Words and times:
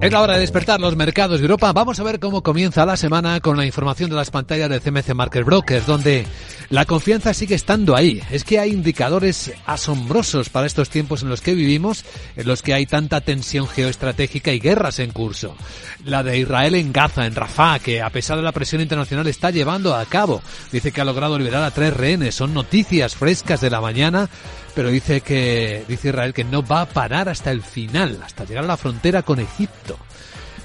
Es 0.00 0.10
la 0.10 0.22
hora 0.22 0.34
de 0.34 0.40
despertar 0.40 0.80
los 0.80 0.96
mercados 0.96 1.40
de 1.40 1.44
Europa. 1.44 1.74
Vamos 1.74 2.00
a 2.00 2.02
ver 2.02 2.18
cómo 2.18 2.42
comienza 2.42 2.86
la 2.86 2.96
semana 2.96 3.40
con 3.40 3.58
la 3.58 3.66
información 3.66 4.08
de 4.08 4.16
las 4.16 4.30
pantallas 4.30 4.70
de 4.70 4.80
CMC 4.80 5.12
Market 5.12 5.44
Brokers, 5.44 5.86
donde 5.86 6.24
la 6.70 6.84
confianza 6.84 7.34
sigue 7.34 7.56
estando 7.56 7.96
ahí. 7.96 8.22
Es 8.30 8.44
que 8.44 8.60
hay 8.60 8.70
indicadores 8.70 9.52
asombrosos 9.66 10.48
para 10.48 10.68
estos 10.68 10.88
tiempos 10.88 11.22
en 11.22 11.28
los 11.28 11.40
que 11.40 11.54
vivimos, 11.54 12.04
en 12.36 12.46
los 12.46 12.62
que 12.62 12.74
hay 12.74 12.86
tanta 12.86 13.20
tensión 13.20 13.66
geoestratégica 13.66 14.52
y 14.52 14.60
guerras 14.60 15.00
en 15.00 15.10
curso. 15.10 15.56
La 16.04 16.22
de 16.22 16.38
Israel 16.38 16.76
en 16.76 16.92
Gaza, 16.92 17.26
en 17.26 17.34
Rafah, 17.34 17.80
que 17.80 18.00
a 18.00 18.10
pesar 18.10 18.36
de 18.36 18.44
la 18.44 18.52
presión 18.52 18.80
internacional 18.80 19.26
está 19.26 19.50
llevando 19.50 19.96
a 19.96 20.04
cabo. 20.06 20.42
Dice 20.70 20.92
que 20.92 21.00
ha 21.00 21.04
logrado 21.04 21.36
liberar 21.36 21.64
a 21.64 21.72
tres 21.72 21.92
rehenes. 21.92 22.36
Son 22.36 22.54
noticias 22.54 23.16
frescas 23.16 23.60
de 23.60 23.70
la 23.70 23.80
mañana 23.80 24.30
pero 24.72 24.88
dice 24.88 25.20
que 25.20 25.84
dice 25.88 26.08
Israel 26.08 26.32
que 26.32 26.44
no 26.44 26.64
va 26.64 26.82
a 26.82 26.88
parar 26.88 27.28
hasta 27.28 27.50
el 27.50 27.60
final, 27.60 28.20
hasta 28.24 28.44
llegar 28.44 28.64
a 28.64 28.68
la 28.68 28.76
frontera 28.76 29.22
con 29.22 29.40
Egipto. 29.40 29.98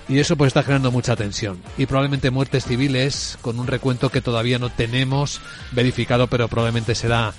Y 0.08 0.20
eso 0.20 0.36
pues 0.36 0.50
está 0.50 0.62
generando 0.62 0.91
mucha 0.91 1.16
tensión. 1.16 1.62
Y 1.77 1.88
probablemente 1.88 2.32
muertes 2.32 2.66
civiles 2.66 3.38
con 3.41 3.59
un 3.59 3.68
recuento 3.68 4.09
que 4.09 4.22
todavía 4.22 4.59
no 4.59 4.70
tenemos 4.70 5.41
verificado, 5.72 6.28
pero 6.28 6.48
probablemente 6.48 6.94
será 6.94 7.34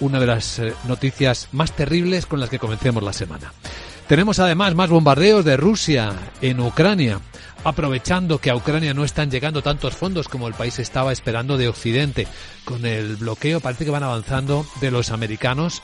una 0.00 0.20
de 0.20 0.26
las 0.26 0.58
eh, 0.58 0.74
noticias 0.86 1.48
más 1.52 1.72
terribles 1.72 2.26
con 2.26 2.40
las 2.40 2.50
que 2.50 2.58
comencemos 2.58 3.02
la 3.02 3.12
semana. 3.12 3.52
Tenemos 4.06 4.38
además 4.40 4.74
más 4.74 4.90
bombardeos 4.90 5.44
de 5.44 5.56
Rusia 5.56 6.12
en 6.42 6.58
Ucrania, 6.58 7.20
aprovechando 7.62 8.38
que 8.38 8.50
a 8.50 8.56
Ucrania 8.56 8.92
no 8.92 9.04
están 9.04 9.30
llegando 9.30 9.62
tantos 9.62 9.94
fondos 9.94 10.28
como 10.28 10.48
el 10.48 10.54
país 10.54 10.78
estaba 10.78 11.12
esperando 11.12 11.56
de 11.56 11.68
Occidente. 11.68 12.26
Con 12.64 12.86
el 12.86 13.16
bloqueo 13.16 13.60
parece 13.60 13.84
que 13.84 13.92
van 13.92 14.02
avanzando 14.02 14.66
de 14.80 14.90
los 14.90 15.10
americanos 15.10 15.80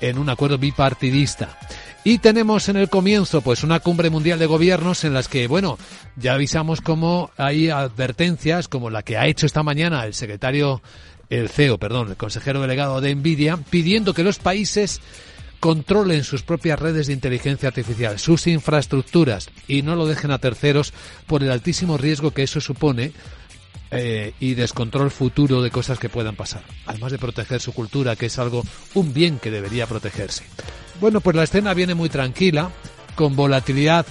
en 0.00 0.18
un 0.18 0.28
acuerdo 0.28 0.58
bipartidista. 0.58 1.58
Y 2.02 2.18
tenemos 2.18 2.68
en 2.70 2.76
el 2.76 2.88
comienzo 2.88 3.42
pues 3.42 3.62
una 3.62 3.80
cumbre 3.80 4.08
mundial 4.08 4.38
de 4.38 4.46
gobiernos 4.46 5.04
en 5.04 5.12
las 5.12 5.28
que, 5.28 5.46
bueno, 5.46 5.78
ya 6.16 6.32
avisamos 6.34 6.80
cómo 6.80 7.30
hay 7.36 7.68
advertencias 7.68 8.68
como 8.68 8.88
la 8.88 9.02
que 9.02 9.18
ha 9.18 9.26
hecho 9.26 9.44
esta 9.44 9.62
mañana 9.62 10.06
el 10.06 10.14
secretario, 10.14 10.80
el 11.28 11.50
CEO, 11.50 11.76
perdón, 11.78 12.08
el 12.08 12.16
consejero 12.16 12.62
delegado 12.62 13.02
de 13.02 13.14
Nvidia, 13.14 13.58
pidiendo 13.58 14.14
que 14.14 14.22
los 14.22 14.38
países 14.38 15.02
controlen 15.60 16.24
sus 16.24 16.42
propias 16.42 16.80
redes 16.80 17.06
de 17.06 17.12
inteligencia 17.12 17.68
artificial, 17.68 18.18
sus 18.18 18.46
infraestructuras 18.46 19.50
y 19.68 19.82
no 19.82 19.94
lo 19.94 20.06
dejen 20.06 20.30
a 20.30 20.38
terceros 20.38 20.94
por 21.26 21.42
el 21.42 21.50
altísimo 21.50 21.98
riesgo 21.98 22.30
que 22.30 22.44
eso 22.44 22.62
supone 22.62 23.12
eh, 23.90 24.32
y 24.40 24.54
descontrol 24.54 25.10
futuro 25.10 25.60
de 25.60 25.70
cosas 25.70 25.98
que 25.98 26.08
puedan 26.08 26.34
pasar, 26.34 26.64
además 26.86 27.12
de 27.12 27.18
proteger 27.18 27.60
su 27.60 27.74
cultura, 27.74 28.16
que 28.16 28.26
es 28.26 28.38
algo, 28.38 28.62
un 28.94 29.12
bien 29.12 29.38
que 29.38 29.50
debería 29.50 29.86
protegerse. 29.86 30.44
Bueno, 31.00 31.20
pues 31.20 31.34
la 31.34 31.44
escena 31.44 31.72
viene 31.72 31.94
muy 31.94 32.10
tranquila, 32.10 32.70
con 33.14 33.34
volatilidad 33.34 34.06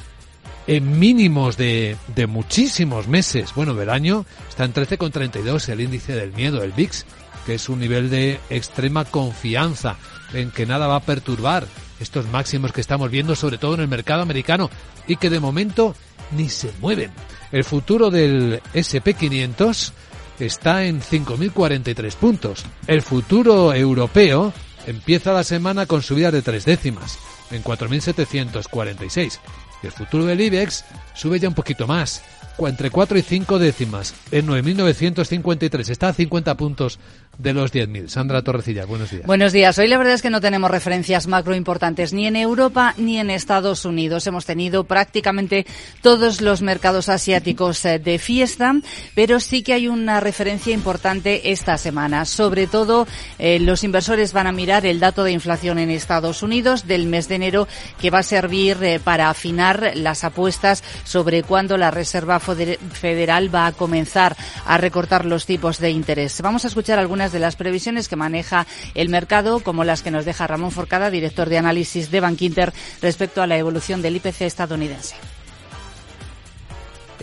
en 0.65 0.99
mínimos 0.99 1.55
de, 1.55 1.95
de 2.15 2.25
muchísimos 2.25 3.07
meses. 3.07 3.53
Bueno, 3.55 3.75
del 3.75 3.89
año 3.89 4.25
está 4.49 4.65
en 4.65 4.73
13,32 4.73 5.69
el 5.69 5.81
índice 5.81 6.13
del 6.13 6.33
miedo, 6.33 6.63
el 6.63 6.71
VIX, 6.71 7.05
que 7.45 7.55
es 7.55 7.69
un 7.69 7.79
nivel 7.79 8.09
de 8.09 8.39
extrema 8.49 9.05
confianza 9.05 9.97
en 10.33 10.49
que 10.51 10.65
nada 10.65 10.87
va 10.87 10.95
a 10.97 11.01
perturbar 11.01 11.67
estos 11.99 12.27
máximos 12.27 12.71
que 12.71 12.81
estamos 12.81 13.11
viendo, 13.11 13.35
sobre 13.35 13.59
todo 13.59 13.75
en 13.75 13.81
el 13.81 13.87
mercado 13.87 14.23
americano, 14.23 14.69
y 15.07 15.17
que 15.17 15.29
de 15.29 15.39
momento 15.39 15.95
ni 16.31 16.49
se 16.49 16.71
mueven. 16.79 17.11
El 17.51 17.63
futuro 17.63 18.09
del 18.09 18.61
SP500 18.73 19.91
está 20.39 20.85
en 20.85 21.01
5.043 21.01 22.15
puntos. 22.15 22.63
El 22.87 23.01
futuro 23.01 23.73
europeo 23.73 24.53
empieza 24.87 25.33
la 25.33 25.43
semana 25.43 25.85
con 25.85 26.01
subidas 26.01 26.33
de 26.33 26.41
tres 26.41 26.65
décimas, 26.65 27.17
en 27.51 27.63
4.746. 27.63 29.39
Y 29.81 29.85
el 29.85 29.91
futuro 29.91 30.25
del 30.25 30.41
IBEX 30.41 30.85
sube 31.13 31.39
ya 31.39 31.47
un 31.47 31.55
poquito 31.55 31.87
más, 31.87 32.21
entre 32.67 32.89
4 32.89 33.17
y 33.17 33.21
5 33.21 33.59
décimas, 33.59 34.13
en 34.31 34.47
9.953. 34.47 35.89
Está 35.89 36.09
a 36.09 36.13
50 36.13 36.57
puntos 36.57 36.99
de 37.39 37.53
los 37.53 37.71
10.000. 37.73 38.09
Sandra 38.09 38.41
Torrecilla, 38.41 38.85
buenos 38.85 39.11
días. 39.11 39.25
Buenos 39.25 39.53
días. 39.53 39.77
Hoy 39.79 39.87
la 39.87 39.97
verdad 39.97 40.13
es 40.13 40.21
que 40.21 40.29
no 40.29 40.41
tenemos 40.41 40.69
referencias 40.69 41.27
macro 41.27 41.55
importantes 41.55 42.11
ni 42.11 42.27
en 42.27 42.35
Europa 42.35 42.93
ni 42.97 43.17
en 43.17 43.29
Estados 43.29 43.85
Unidos. 43.85 44.27
Hemos 44.27 44.45
tenido 44.45 44.83
prácticamente 44.83 45.65
todos 46.01 46.41
los 46.41 46.61
mercados 46.61 47.07
asiáticos 47.07 47.85
eh, 47.85 47.97
de 47.97 48.19
fiesta, 48.19 48.75
pero 49.15 49.39
sí 49.39 49.63
que 49.63 49.73
hay 49.73 49.87
una 49.87 50.19
referencia 50.19 50.73
importante 50.73 51.51
esta 51.51 51.77
semana. 51.77 52.25
Sobre 52.25 52.67
todo, 52.67 53.07
eh, 53.37 53.59
los 53.59 53.85
inversores 53.85 54.33
van 54.33 54.47
a 54.47 54.51
mirar 54.51 54.85
el 54.85 54.99
dato 54.99 55.23
de 55.23 55.31
inflación 55.31 55.79
en 55.79 55.91
Estados 55.91 56.43
Unidos 56.43 56.87
del 56.87 57.07
mes 57.07 57.29
de 57.29 57.35
enero, 57.35 57.67
que 58.01 58.09
va 58.09 58.19
a 58.19 58.23
servir 58.23 58.83
eh, 58.83 58.99
para 58.99 59.29
afinar 59.29 59.93
las 59.95 60.25
apuestas 60.25 60.83
sobre 61.05 61.43
cuándo 61.43 61.77
la 61.77 61.89
Reserva 61.89 62.39
Federal 62.55 63.53
va 63.53 63.67
a 63.67 63.71
comenzar 63.71 64.35
a 64.65 64.77
recortar 64.77 65.25
los 65.25 65.45
tipos 65.45 65.79
de 65.79 65.91
interés. 65.91 66.41
Vamos 66.41 66.65
a 66.65 66.67
escuchar 66.67 66.99
algunas 66.99 67.31
de 67.31 67.39
las 67.39 67.55
previsiones 67.55 68.07
que 68.07 68.15
maneja 68.15 68.65
el 68.95 69.09
mercado, 69.09 69.59
como 69.59 69.83
las 69.83 70.01
que 70.01 70.11
nos 70.11 70.25
deja 70.25 70.47
Ramón 70.47 70.71
Forcada, 70.71 71.09
director 71.09 71.49
de 71.49 71.57
análisis 71.57 72.11
de 72.11 72.19
Bankinter, 72.19 72.73
respecto 73.01 73.41
a 73.41 73.47
la 73.47 73.57
evolución 73.57 74.01
del 74.01 74.15
IPC 74.17 74.41
estadounidense. 74.41 75.15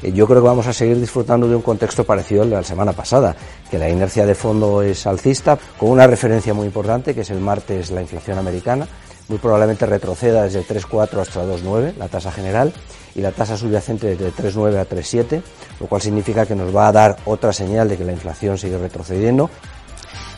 Eh, 0.03 0.13
yo 0.13 0.27
creo 0.27 0.43
que 0.43 0.49
vamos 0.49 0.67
a 0.67 0.73
seguir 0.73 1.01
disfrutando 1.01 1.49
de 1.49 1.57
un 1.57 1.63
contexto 1.63 2.05
parecido 2.05 2.43
al 2.43 2.51
de 2.51 2.57
la 2.57 2.63
semana 2.63 2.93
pasada, 2.93 3.35
que 3.71 3.79
la 3.79 3.89
inercia 3.89 4.27
de 4.27 4.35
fondo 4.35 4.83
es 4.83 5.07
alcista, 5.07 5.59
con 5.79 5.91
una 5.91 6.07
referencia 6.07 6.55
muy 6.55 6.67
importante, 6.67 7.15
que 7.15 7.23
es 7.23 7.31
el 7.31 7.41
martes 7.41 7.91
la 7.91 8.03
inflación 8.03 8.39
americana, 8.39 8.87
muy 9.29 9.39
probablemente 9.39 9.87
retroceda 9.87 10.45
desde 10.45 10.63
3,4 10.63 11.21
hasta 11.21 11.45
2,9 11.45 11.97
la 11.97 12.09
tasa 12.09 12.31
general 12.31 12.73
y 13.17 13.23
la 13.23 13.33
tasa 13.33 13.57
subyacente 13.57 14.15
de 14.15 14.31
3,9 14.31 14.79
a 14.79 14.87
3,7, 14.87 15.43
lo 15.81 15.87
cual 15.87 16.03
significa 16.03 16.45
que 16.45 16.55
nos 16.55 16.75
va 16.75 16.89
a 16.89 16.93
dar 16.93 17.17
otra 17.25 17.53
señal 17.53 17.89
de 17.89 17.97
que 17.97 18.05
la 18.05 18.13
inflación 18.13 18.59
sigue 18.59 18.77
retrocediendo 18.77 19.51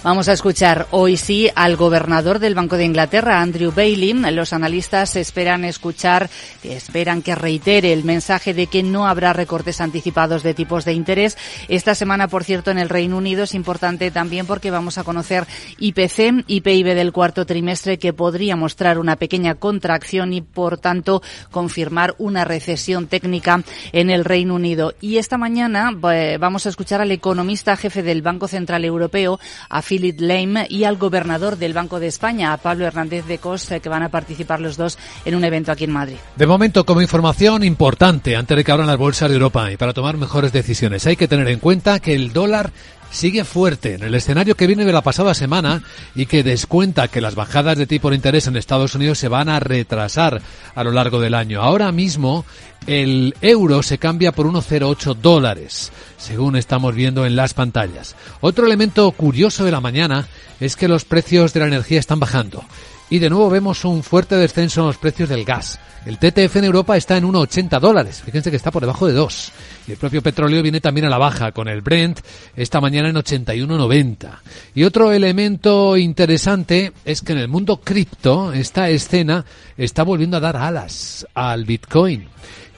Vamos 0.05 0.29
a 0.29 0.33
escuchar 0.33 0.87
hoy 0.93 1.17
sí 1.17 1.51
al 1.57 1.75
gobernador 1.77 2.39
del 2.39 2.55
Banco 2.55 2.77
de 2.77 2.85
Inglaterra, 2.85 3.41
Andrew 3.41 3.73
Bailey. 3.75 4.15
Los 4.31 4.53
analistas 4.53 5.17
esperan 5.17 5.65
escuchar, 5.65 6.31
esperan 6.63 7.21
que 7.21 7.35
reitere 7.35 7.93
el 7.93 8.05
mensaje 8.05 8.55
de 8.55 8.69
que 8.69 8.85
no 8.85 9.09
habrá 9.09 9.33
recortes 9.33 9.81
anticipados 9.81 10.45
de 10.45 10.55
tipos 10.55 10.85
de 10.85 10.93
interés. 10.93 11.37
Esta 11.67 11.97
semana, 11.97 12.29
por 12.29 12.45
cierto, 12.45 12.71
en 12.71 12.79
el 12.79 12.89
Reino 12.89 13.17
Unido 13.17 13.43
es 13.43 13.57
importante 13.57 14.13
también 14.13 14.47
porque 14.47 14.71
vamos 14.71 14.99
a 14.99 15.05
conocer 15.05 15.49
IPC 15.79 16.45
y 16.47 16.61
PIB 16.61 16.95
del 16.95 17.13
cuarto 17.13 17.45
trimestre 17.45 17.99
que 17.99 18.13
podría 18.13 18.55
mostrar 18.55 19.01
una 19.01 19.17
pequeña 19.17 19.57
contracción 19.57 20.33
y, 20.33 20.43
por 20.43 20.79
tanto, 20.79 21.23
confirmar 21.51 22.15
una 22.19 22.45
recesión 22.45 23.09
técnica 23.09 23.65
en 23.91 24.11
el 24.11 24.25
Reino 24.25 24.55
Unido. 24.55 24.95
Y 25.01 25.17
esta 25.17 25.39
mañana 25.39 25.91
eh, 26.13 26.39
vamos 26.39 26.67
a 26.67 26.69
escuchar 26.69 27.01
al 27.01 27.11
economista 27.11 27.77
jefe 27.77 28.05
del 28.05 28.23
Banco 28.23 28.47
Central 28.47 28.85
Europeo, 28.85 29.41
Philip 29.89 30.21
Lame 30.21 30.67
y 30.69 30.85
al 30.85 30.97
gobernador 30.97 31.57
del 31.57 31.73
Banco 31.73 31.99
de 31.99 32.09
España, 32.09 32.57
Pablo 32.59 32.87
Hernández 32.87 33.25
de 33.27 33.39
Cos, 33.39 33.69
que 33.83 33.89
van 33.89 34.03
a 34.03 34.11
participar 34.11 34.61
los 34.61 34.77
dos 34.77 34.99
en 35.25 35.35
un 35.35 35.45
evento 35.45 35.73
aquí 35.73 35.85
en 35.85 35.93
Madrid. 35.93 36.17
De 36.37 36.47
momento, 36.47 36.85
como 36.85 37.01
información 37.01 37.65
importante 37.65 38.37
antes 38.37 38.57
de 38.57 38.65
que 38.65 38.73
abran 38.73 38.87
las 38.87 38.99
bolsas 38.99 39.29
de 39.29 39.35
Europa 39.37 39.73
y 39.73 39.77
para 39.77 39.95
tomar 39.95 40.17
mejores 40.17 40.53
decisiones, 40.53 41.07
hay 41.07 41.17
que 41.17 41.29
tener 41.29 41.49
en 41.49 41.59
cuenta 41.59 42.01
que 42.01 42.15
el 42.15 42.33
dólar 42.33 42.71
sigue 43.11 43.45
fuerte 43.45 43.95
en 43.95 44.03
el 44.03 44.15
escenario 44.15 44.57
que 44.57 44.67
viene 44.67 44.85
de 44.85 44.93
la 44.93 45.03
pasada 45.03 45.35
semana 45.35 45.83
y 46.15 46.27
que 46.27 46.43
descuenta 46.43 47.09
que 47.09 47.21
las 47.21 47.35
bajadas 47.35 47.79
de 47.79 47.87
tipo 47.87 48.11
de 48.11 48.17
interés 48.17 48.47
en 48.47 48.57
Estados 48.57 48.95
Unidos 48.95 49.19
se 49.19 49.29
van 49.29 49.49
a 49.49 49.61
retrasar 49.61 50.43
a 50.75 50.85
lo 50.85 50.93
largo 50.93 51.21
del 51.21 51.35
año. 51.35 51.63
Ahora 51.63 51.93
mismo 51.93 52.45
el 52.87 53.35
euro 53.41 53.83
se 53.83 53.99
cambia 53.99 54.33
por 54.33 54.47
1,08 54.47 55.15
dólares, 55.17 55.93
según 56.17 56.57
estamos 56.57 56.95
viendo 56.95 57.27
en 57.27 57.37
las 57.37 57.55
pantallas. 57.55 58.17
Otro 58.41 58.67
elemento 58.67 59.11
curioso 59.13 59.65
de 59.65 59.73
la 59.73 59.81
mañana 59.81 60.27
es 60.61 60.77
que 60.77 60.89
los 60.89 61.05
precios 61.05 61.53
de 61.53 61.61
la 61.61 61.67
energía 61.67 62.01
están 62.01 62.21
bajando. 62.21 62.65
Y 63.11 63.19
de 63.19 63.31
nuevo 63.31 63.49
vemos 63.49 63.85
un 63.85 64.03
fuerte 64.03 64.37
descenso 64.37 64.81
en 64.81 64.89
los 64.89 64.99
precios 64.99 65.29
del 65.29 65.45
gas. 65.45 65.79
El 66.05 66.19
TTF 66.19 66.57
en 66.57 66.65
Europa 66.65 66.97
está 66.97 67.17
en 67.17 67.25
1,80 67.25 67.81
dólares. 67.81 68.23
Fíjense 68.25 68.51
que 68.51 68.57
está 68.57 68.71
por 68.71 68.83
debajo 68.83 69.07
de 69.07 69.15
2. 69.15 69.53
Y 69.89 69.93
el 69.93 69.97
propio 69.97 70.23
petróleo 70.23 70.63
viene 70.63 70.81
también 70.81 71.07
a 71.07 71.11
la 71.11 71.19
baja, 71.19 71.53
con 71.53 71.69
el 71.69 71.81
Brent 71.81 72.21
esta 72.55 72.81
mañana 72.81 73.09
en 73.09 73.17
81,90. 73.17 74.39
Y 74.75 74.85
otro 74.85 75.13
elemento 75.13 75.97
interesante 75.97 76.93
es 77.05 77.23
que 77.23 77.33
en 77.33 77.39
el 77.39 77.49
mundo 77.49 77.81
cripto, 77.81 78.53
esta 78.53 78.91
escena 78.91 79.45
está 79.77 80.03
volviendo 80.03 80.37
a 80.37 80.41
dar 80.41 80.57
alas 80.57 81.27
al 81.35 81.65
Bitcoin 81.65 82.29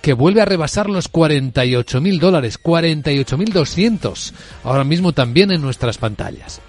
que 0.00 0.12
vuelve 0.14 0.40
a 0.40 0.46
rebasar 0.46 0.88
los 0.88 1.12
48.000 1.12 2.18
dólares, 2.18 2.58
48.200, 2.62 4.32
ahora 4.64 4.84
mismo 4.84 5.12
también 5.12 5.52
en 5.52 5.60
nuestras 5.60 5.98
pantallas. 5.98 6.62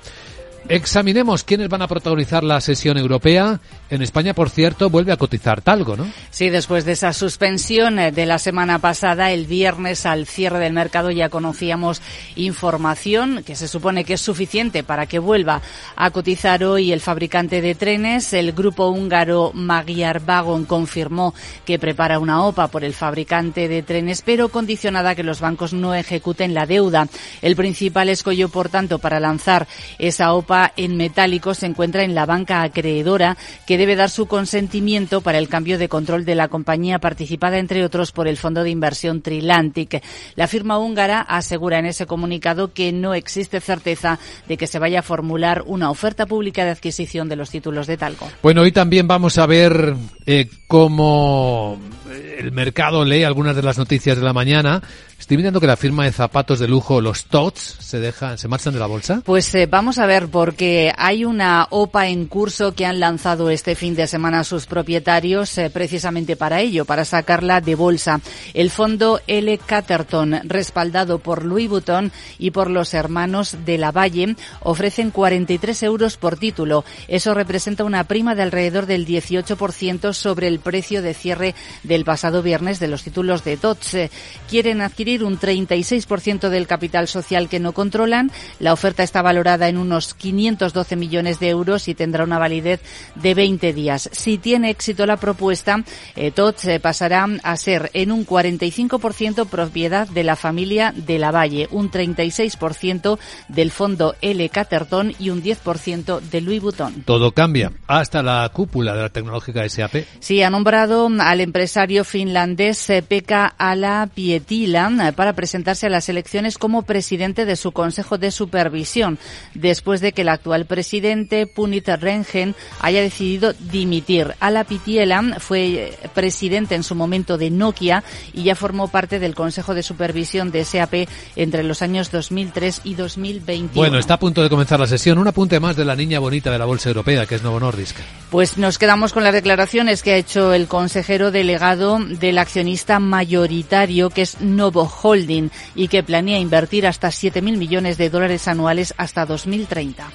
Examinemos 0.69 1.43
quiénes 1.43 1.69
van 1.69 1.81
a 1.81 1.87
protagonizar 1.87 2.43
la 2.43 2.61
sesión 2.61 2.97
europea. 2.97 3.59
En 3.89 4.01
España, 4.01 4.33
por 4.33 4.49
cierto, 4.49 4.89
vuelve 4.89 5.11
a 5.11 5.17
cotizar 5.17 5.61
Talgo, 5.61 5.97
¿no? 5.97 6.07
Sí, 6.29 6.49
después 6.49 6.85
de 6.85 6.93
esa 6.93 7.13
suspensión 7.13 7.99
eh, 7.99 8.11
de 8.11 8.25
la 8.25 8.39
semana 8.39 8.79
pasada, 8.79 9.31
el 9.31 9.47
viernes 9.47 10.05
al 10.05 10.27
cierre 10.27 10.59
del 10.59 10.73
mercado 10.73 11.11
ya 11.11 11.29
conocíamos 11.29 12.01
información 12.35 13.43
que 13.43 13.55
se 13.55 13.67
supone 13.67 14.05
que 14.05 14.13
es 14.13 14.21
suficiente 14.21 14.83
para 14.83 15.07
que 15.07 15.19
vuelva 15.19 15.61
a 15.95 16.11
cotizar 16.11 16.63
hoy 16.63 16.91
el 16.91 17.01
fabricante 17.01 17.61
de 17.61 17.75
trenes. 17.75 18.31
El 18.31 18.53
grupo 18.53 18.87
húngaro 18.87 19.51
Magyar 19.53 20.23
Vagon 20.23 20.65
confirmó 20.65 21.33
que 21.65 21.79
prepara 21.79 22.19
una 22.19 22.43
OPA 22.45 22.67
por 22.67 22.83
el 22.83 22.93
fabricante 22.93 23.67
de 23.67 23.83
trenes, 23.83 24.21
pero 24.21 24.49
condicionada 24.49 25.11
a 25.11 25.15
que 25.15 25.23
los 25.23 25.41
bancos 25.41 25.73
no 25.73 25.95
ejecuten 25.95 26.53
la 26.53 26.65
deuda. 26.65 27.07
El 27.41 27.55
principal 27.55 28.09
escollo, 28.09 28.49
por 28.49 28.69
tanto, 28.69 28.99
para 28.99 29.19
lanzar 29.19 29.67
esa 29.97 30.33
OPA 30.33 30.50
en 30.75 30.98
metálico 30.98 31.53
se 31.53 31.65
encuentra 31.65 32.03
en 32.03 32.15
la 32.15 32.25
banca 32.25 32.62
acreedora 32.62 33.38
que 33.65 33.77
debe 33.77 33.95
dar 33.95 34.09
su 34.09 34.25
consentimiento 34.25 35.21
para 35.21 35.38
el 35.38 35.48
cambio 35.48 35.77
de 35.77 35.89
control 35.89 36.25
de 36.25 36.36
la 36.36 36.48
compañía 36.48 37.00
participada 37.00 37.57
entre 37.57 37.86
otros 37.86 38.12
por 38.12 38.27
el 38.27 38.38
fondo 38.38 38.63
de 38.63 38.69
inversión 38.69 39.21
Trilantic. 39.21 40.03
La 40.36 40.48
firma 40.48 40.77
húngara 40.77 41.21
asegura 41.21 41.80
en 41.80 41.86
ese 41.86 42.06
comunicado 42.06 42.74
que 42.74 42.92
no 42.92 43.13
existe 43.13 43.59
certeza 43.62 44.19
de 44.48 44.57
que 44.57 44.68
se 44.68 44.80
vaya 44.80 45.00
a 45.00 45.03
formular 45.03 45.63
una 45.65 45.89
oferta 45.89 46.25
pública 46.25 46.65
de 46.65 46.71
adquisición 46.71 47.30
de 47.30 47.36
los 47.36 47.50
títulos 47.50 47.88
de 47.88 47.97
Talco. 47.97 48.27
Bueno, 48.44 48.62
hoy 48.62 48.71
también 48.71 49.07
vamos 49.07 49.38
a 49.38 49.45
ver 49.45 49.95
eh, 50.25 50.50
cómo 50.68 51.80
el 52.11 52.51
mercado 52.51 53.05
lee 53.05 53.23
algunas 53.23 53.55
de 53.55 53.63
las 53.63 53.77
noticias 53.77 54.17
de 54.17 54.23
la 54.23 54.33
mañana. 54.33 54.81
Estoy 55.21 55.37
mirando 55.37 55.61
que 55.61 55.67
la 55.67 55.77
firma 55.77 56.05
de 56.05 56.11
zapatos 56.11 56.57
de 56.57 56.67
lujo, 56.67 56.99
los 56.99 57.25
TOTS, 57.25 57.77
se 57.79 57.99
dejan, 57.99 58.39
se 58.39 58.47
marchan 58.47 58.73
de 58.73 58.79
la 58.79 58.87
bolsa. 58.87 59.21
Pues 59.23 59.53
eh, 59.53 59.67
vamos 59.67 59.99
a 59.99 60.07
ver, 60.07 60.29
porque 60.29 60.91
hay 60.97 61.25
una 61.25 61.67
OPA 61.69 62.07
en 62.07 62.25
curso 62.25 62.73
que 62.73 62.87
han 62.87 62.99
lanzado 62.99 63.51
este 63.51 63.75
fin 63.75 63.95
de 63.95 64.07
semana 64.07 64.43
sus 64.43 64.65
propietarios 64.65 65.55
eh, 65.59 65.69
precisamente 65.69 66.35
para 66.35 66.59
ello, 66.59 66.85
para 66.85 67.05
sacarla 67.05 67.61
de 67.61 67.75
bolsa. 67.75 68.19
El 68.55 68.71
fondo 68.71 69.21
L. 69.27 69.59
Catterton, 69.59 70.39
respaldado 70.43 71.19
por 71.19 71.45
Louis 71.45 71.69
Vuitton 71.69 72.11
y 72.39 72.49
por 72.49 72.71
los 72.71 72.95
hermanos 72.95 73.57
de 73.63 73.77
la 73.77 73.91
Valle, 73.91 74.35
ofrecen 74.61 75.11
43 75.11 75.83
euros 75.83 76.17
por 76.17 76.37
título. 76.37 76.83
Eso 77.07 77.35
representa 77.35 77.83
una 77.83 78.05
prima 78.05 78.33
de 78.33 78.41
alrededor 78.41 78.87
del 78.87 79.05
18% 79.05 80.13
sobre 80.13 80.47
el 80.47 80.59
precio 80.59 81.03
de 81.03 81.13
cierre 81.13 81.53
del 81.83 82.00
pasado 82.03 82.42
viernes 82.42 82.80
de 82.80 82.88
los 82.88 83.03
títulos 83.03 83.44
de 83.44 83.57
TOTS. 83.57 83.94
Eh, 83.94 84.12
quieren 84.50 84.81
adquirir 84.81 85.24
un 85.24 85.39
36% 85.39 86.50
del 86.50 86.68
capital 86.68 87.07
social 87.07 87.50
que 87.50 87.59
no 87.59 87.74
controlan. 87.74 88.31
La 88.59 88.74
oferta 88.74 89.03
está 89.03 89.21
valorada 89.21 89.69
en 89.69 89.77
unos 89.77 90.13
512 90.13 90.95
millones 90.95 91.39
de 91.39 91.50
euros 91.50 91.88
y 91.88 91.95
tendrá 91.95 92.24
una 92.24 92.39
validez 92.39 92.81
de 93.15 93.33
20 93.33 93.74
días. 93.74 94.09
Si 94.12 94.38
tiene 94.38 94.69
éxito 94.69 95.06
la 95.06 95.18
propuesta, 95.18 95.83
eh, 96.15 96.31
TOTS 96.31 96.65
eh, 96.65 96.80
pasará 96.80 97.27
a 97.44 97.57
ser 97.57 97.89
en 97.94 98.12
un 98.12 98.25
45% 98.25 99.47
propiedad 99.47 100.07
de 100.07 100.24
la 100.24 100.36
familia 100.36 100.94
de 100.95 101.19
la 101.19 101.31
Valle, 101.31 101.68
un 101.71 101.92
36% 101.92 103.19
del 103.47 103.71
fondo 103.71 104.15
L. 104.21 104.47
Caterton 104.50 105.13
y 105.19 105.30
un 105.30 105.44
10% 105.44 106.19
de 106.19 106.42
Louis 106.42 106.62
Vuitton. 106.62 107.04
Todo 107.04 107.31
cambia, 107.31 107.71
hasta 107.88 108.24
la 108.24 108.50
cúpula 108.54 108.95
de 108.95 109.01
la 109.01 109.09
tecnológica 109.09 109.68
SAP. 109.68 110.06
Sí, 110.19 110.42
ha 110.42 110.50
nombrado 110.50 111.09
al 111.19 111.42
empresario 111.42 111.90
finlandés 111.99 112.89
eh, 112.89 113.01
Pekka 113.01 113.53
Ala-Pietila 113.57 114.91
eh, 115.07 115.13
para 115.13 115.33
presentarse 115.33 115.88
a 115.88 115.89
las 115.89 116.09
elecciones 116.09 116.57
como 116.57 116.83
presidente 116.83 117.45
de 117.45 117.55
su 117.55 117.71
Consejo 117.71 118.17
de 118.17 118.31
Supervisión, 118.31 119.19
después 119.53 120.01
de 120.01 120.13
que 120.13 120.21
el 120.21 120.29
actual 120.29 120.65
presidente, 120.65 121.47
Punit 121.47 121.88
Rengen, 121.88 122.55
haya 122.79 123.01
decidido 123.01 123.53
dimitir. 123.53 124.33
Ala 124.39 124.63
Pitiela 124.63 125.21
fue 125.39 125.89
eh, 125.89 125.97
presidente 126.13 126.75
en 126.75 126.83
su 126.83 126.95
momento 126.95 127.38
de 127.38 127.49
Nokia 127.49 128.03
y 128.33 128.44
ya 128.44 128.55
formó 128.55 128.87
parte 128.87 129.19
del 129.19 129.35
Consejo 129.35 129.75
de 129.75 129.83
Supervisión 129.83 130.51
de 130.51 130.63
SAP 130.63 131.07
entre 131.35 131.63
los 131.63 131.81
años 131.81 132.11
2003 132.11 132.81
y 132.85 132.95
2021. 132.95 133.73
Bueno, 133.75 133.99
está 133.99 134.15
a 134.15 134.19
punto 134.19 134.41
de 134.41 134.49
comenzar 134.49 134.79
la 134.79 134.87
sesión. 134.87 135.17
Un 135.17 135.27
apunte 135.27 135.59
más 135.59 135.75
de 135.75 135.85
la 135.85 135.95
niña 135.95 136.19
bonita 136.19 136.51
de 136.51 136.57
la 136.57 136.65
Bolsa 136.65 136.89
Europea, 136.89 137.25
que 137.25 137.35
es 137.35 137.44
Novo 137.44 137.59
Nordisk. 137.59 137.97
Pues 138.29 138.57
nos 138.57 138.77
quedamos 138.77 139.11
con 139.11 139.23
las 139.23 139.33
declaraciones 139.33 140.03
que 140.03 140.13
ha 140.13 140.17
hecho 140.17 140.53
el 140.53 140.67
consejero 140.67 141.31
delegado 141.31 141.81
del 141.81 142.38
accionista 142.38 143.00
mayoritario, 143.00 144.12
que 144.12 144.22
es 144.22 144.39
Novo 144.39 144.92
Holding 145.01 145.50
y 145.74 145.88
que 145.88 146.04
planea 146.04 146.38
invertir 146.38 146.86
hasta 146.86 147.07
7.000 147.07 147.57
millones 147.57 147.98
de 147.98 148.10
dólares 148.10 148.48
anuales 148.48 148.94
hasta 148.98 149.25
2030. 149.25 150.12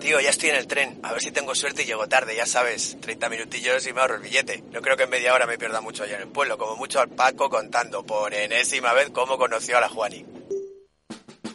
Tío, 0.00 0.18
ya 0.18 0.30
estoy 0.30 0.48
en 0.48 0.56
el 0.56 0.66
tren. 0.66 0.98
A 1.02 1.12
ver 1.12 1.20
si 1.20 1.30
tengo 1.30 1.54
suerte 1.54 1.82
y 1.82 1.84
llego 1.84 2.08
tarde, 2.08 2.34
ya 2.34 2.46
sabes. 2.46 2.96
30 3.00 3.28
minutillos 3.28 3.86
y 3.86 3.92
me 3.92 4.00
ahorro 4.00 4.14
el 4.14 4.22
billete. 4.22 4.64
No 4.72 4.80
creo 4.80 4.96
que 4.96 5.02
en 5.02 5.10
media 5.10 5.34
hora 5.34 5.46
me 5.46 5.58
pierda 5.58 5.82
mucho 5.82 6.04
allá 6.04 6.16
en 6.16 6.22
el 6.22 6.28
pueblo. 6.28 6.56
Como 6.56 6.76
mucho 6.76 7.00
al 7.00 7.10
Paco 7.10 7.50
contando 7.50 8.02
por 8.02 8.32
enésima 8.32 8.94
vez 8.94 9.10
cómo 9.10 9.36
conoció 9.36 9.76
a 9.76 9.82
la 9.82 9.90
Juani. 9.90 10.39